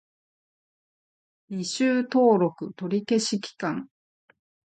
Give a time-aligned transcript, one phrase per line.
[1.51, 3.87] 履修登録取り消し期間